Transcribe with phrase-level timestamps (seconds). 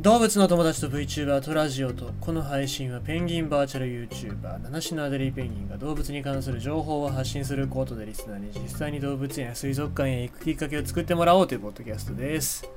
[0.00, 12.70] 動物の友達と VTuber とラジオとこの配信はペンギンバーチャル YouTuber 七種のアデリーペンギンが動物に関する情報を発信することでリスナーに実際に動物園や水族館へ行くきっかけを作ってもらおうというポッドキャストです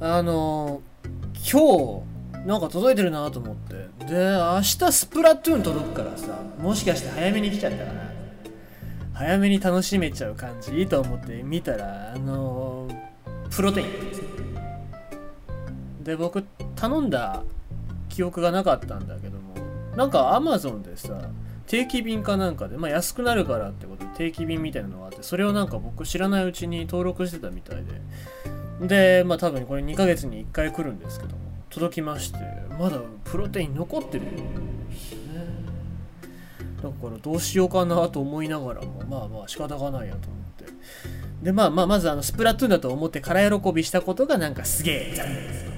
[0.00, 0.82] あの
[1.50, 2.02] 今
[2.42, 3.74] 日なんか届いてるなと思って
[4.04, 8.10] で明日スプラトゥーン届くからさもしかして早めに来ちゃったかな
[9.14, 12.86] 早めに楽しめちゃう感じと思って見たらあの
[13.50, 14.19] プロテインです
[16.10, 16.42] で僕
[16.74, 17.44] 頼んだ
[18.08, 19.54] 記憶がなかったんだけども
[19.96, 21.30] なんか Amazon でさ
[21.68, 28.00] 定期便かなんかで、まあ、安くなるからってことで定期便みたいなのがあってそれをなんか僕知らないうちに登録してたみたいで。
[28.88, 32.38] でまあ多分これ2ヶ月に1回来るんですけども届きまして
[32.78, 35.18] まだプロテイン残ってるんですね。
[36.82, 40.64] だからどうしようかなと思いながらもまあまあ仕方がないやと思って。
[41.42, 45.64] でまあまあまずあのスプラトゥーンだと思って空喜びしたことがなんかすげえ残念です。
[45.64, 45.69] か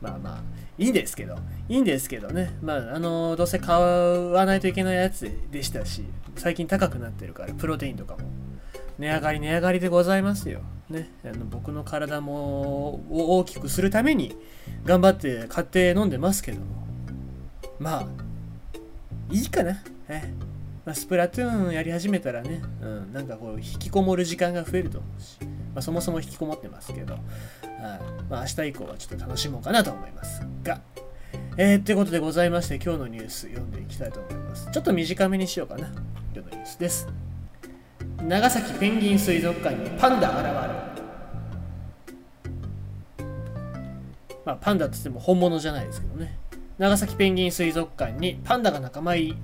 [0.00, 0.42] まあまあ
[0.78, 1.36] いいんですけど
[1.68, 2.56] いいんですけどね。
[2.62, 3.80] まああのどうせ買
[4.30, 6.04] わないといけないやつでしたし
[6.36, 8.20] 最近高くなってるからプロテインとかも。
[8.98, 10.60] 値上がり値上がりでございますよ。
[10.88, 11.10] ね。
[11.24, 14.34] あの僕の体も大きくするために
[14.84, 16.86] 頑張って買って飲んでますけども。
[17.78, 18.06] まあ
[19.30, 19.82] いいかな。
[20.08, 20.32] え。
[20.86, 25.36] まあ、スプラトゥーンやり始めたらね、うん、なんかこう引きこもる時間が増えると思うし、
[25.76, 27.18] まあ、そもそも引きこもってますけど、
[28.30, 30.80] まあ、明日以降はちょっと楽しもうかなと思いますが、
[31.58, 34.70] えー、ってことでございまして、今日のニュース読んでいきたいと思います。
[34.72, 35.88] ちょっと短めにしようかな。
[35.88, 35.96] 今
[36.32, 37.06] 日のニュースです。
[38.22, 40.46] 長崎ペンギン水族館にパンダ現
[43.18, 43.24] る。
[44.46, 46.38] まあ、パンダって言っても本物じゃないですけどね。
[46.78, 49.36] 長崎ペンギン水族館にパンダが仲間入り。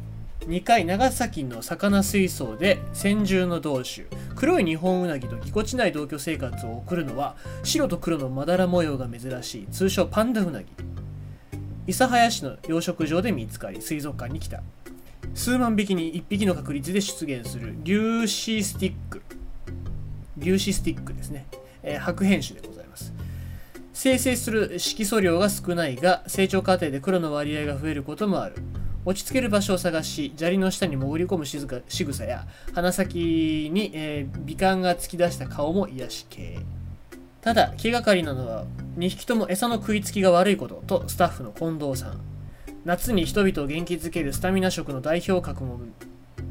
[0.46, 9.66] 2回長崎の魚水槽で先住の同種黒いニホンウナギとぎこちない同居生活を送るのは白と黒のまだら模様が珍しい。
[9.68, 10.68] 通称パンダウナギ。
[11.86, 14.62] 諫早市の養殖場で見つかり水族館に来た。
[15.34, 19.22] 数万匹に1匹の確率で出現する粒子スティック。
[20.40, 21.46] 粒子スティックですね、
[21.82, 23.12] えー、白変種でございます。
[23.92, 28.56] 生成する色素量が少ないが成長過程で黒の割合が増えることもある。
[29.04, 36.60] 落ち着ける場所を探し砂利の下に潜り込む仕草や鼻先に、えー、美観が突き出した顔も癒し系。
[37.40, 38.64] ただ気がかりなのは
[38.96, 42.20] 2匹とも餌の食いつきが悪いこととスタッフの近藤さん。
[42.84, 45.80] 夏に人々を元気づけるスタミナ食の代表格も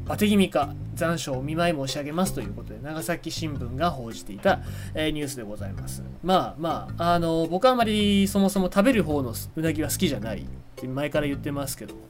[0.06, 4.60] バテ気味か残暑お見舞い申し上げますということで長崎新聞が報じていた、
[4.94, 6.02] えー、ニュースでございます。
[6.22, 10.44] まあまああの僕はあまりそもそも食べる方のうなぎは好きじゃないっ
[10.76, 12.00] て前から言ってますけども。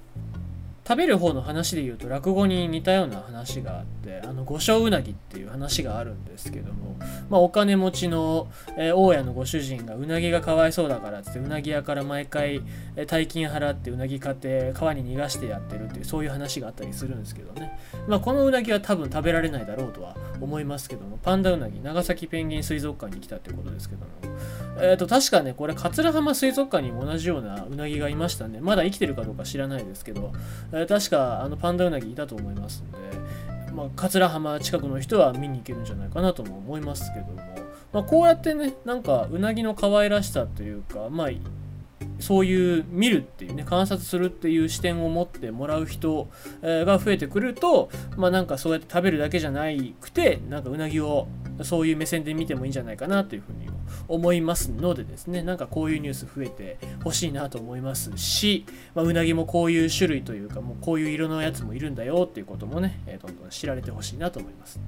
[0.84, 6.96] 食べる方の話で言うと落語に似たような話があってあの五升うなぎっていう話があるんですけども、
[7.30, 12.62] まあ、お金持ちの、えー、大家のご主人がうなぎがかわいそうだからっつってうなぎ屋から毎回、
[12.96, 17.78] えー、大金払ってうなぎ買って川に逃がしてやってるっていうそういう話があったりするんですけどね、
[18.08, 24.32] まあ、このうなぎは多分食べられないだろうとは思いますけどもパンダうなぎ長崎ペンギン水族館に来たってことですけども
[24.80, 28.60] えっ、ー、と確かねこれ桂浜水族館にも同じようなうなぎがいましたね。
[28.60, 30.32] まだ生きてるかどうか知らないですけど
[30.72, 32.98] え、確かあのパンダウナギいたと思いますんで、
[33.72, 37.42] まあ、桂浜近くの人は見に行けるんじゃないかなとも思いますけども、
[37.92, 41.28] まあ、こうやってねなんかうなぎの可愛らしさというかまあ
[42.20, 46.28] そういう見るっていうね観察するっていう視点を持ってもらう人
[46.62, 49.64] が増えてくるとまあなんかそうやって食べるだけじゃな
[50.00, 51.26] くてなんかうなぎを
[51.62, 53.71] そういう目線で見てもいいんじゃないかなというふうに
[54.08, 58.64] 思いますのでですねなんかこういうニュース増えてほしいなと思いますし、
[58.94, 64.80] まあ、うなぎもこういう種類というかもうこういう色のやつもいるんだよっていうこともね、えー、どんどん知られてほしいなと思います。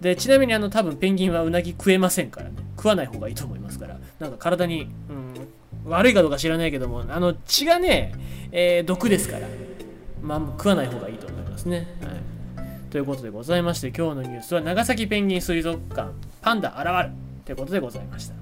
[0.00, 2.56] でちなみにあの多分ペンギンはうなぎ食えませんからね。
[2.76, 4.00] 食わない方がいいと思いますから。
[4.18, 8.12] なんか体に、うん、悪いかどうか知らないけどもあの血がね、
[8.50, 9.46] えー、毒ですから
[10.20, 11.86] まあ食わない方がいいと思いますね。
[12.02, 12.32] はい。
[12.90, 16.10] ということでございまして今日のニュースは長崎ペンギン水族館
[16.42, 17.31] パンダ現る。
[17.44, 18.41] ということでございました。